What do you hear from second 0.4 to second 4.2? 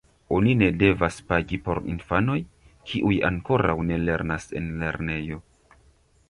ne devas pagi por infanoj, kiuj ankoraŭ ne